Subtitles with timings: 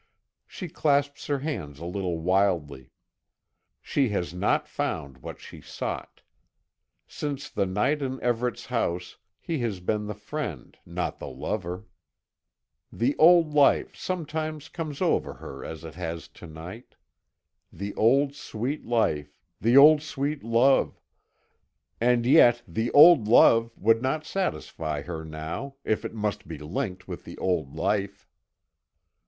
[0.47, 2.89] She clasps her hands a little wildly.
[3.83, 6.23] She has not found what she sought.
[7.05, 11.85] Since the night in Everet's house, he has been the friend, not the lover.
[12.91, 16.95] The old life sometimes comes over her as it has to night.
[17.71, 20.99] The old sweet life, the old sweet love
[21.99, 27.07] and yet, the old love would not satisfy her now, if it must be linked
[27.07, 28.27] with the old life.